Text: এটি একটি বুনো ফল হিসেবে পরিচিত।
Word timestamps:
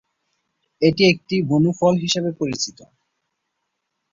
এটি 0.81 1.03
একটি 1.11 1.35
বুনো 1.49 1.71
ফল 1.79 1.93
হিসেবে 2.03 2.29
পরিচিত। 2.39 2.79